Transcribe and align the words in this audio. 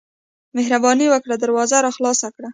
مهرباني 0.55 1.05
وکړه 1.09 1.35
دروازه 1.43 1.77
راخلاصه 1.87 2.27
کړه. 2.35 2.49